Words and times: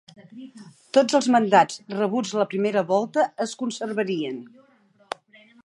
Tots 0.97 1.17
els 1.19 1.27
mandats 1.35 1.77
rebuts 1.99 2.33
a 2.33 2.39
la 2.41 2.47
primera 2.53 2.85
volta 2.95 3.27
es 3.47 3.55
conservarien. 3.63 4.41